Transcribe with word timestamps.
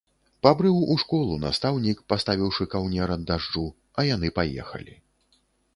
Пабрыў 0.45 0.77
у 0.93 0.95
школу 1.01 1.33
настаўнік, 1.43 1.97
паставіўшы 2.15 2.69
каўнер 2.73 3.07
ад 3.19 3.31
дажджу, 3.31 3.65
а 3.99 4.09
яны 4.15 4.27
паехалі. 4.41 4.93